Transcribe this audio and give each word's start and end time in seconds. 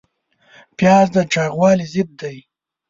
پیاز 0.77 1.07
د 1.15 1.17
چاغوالي 1.33 1.85
ضد 1.93 2.09
دی 2.21 2.37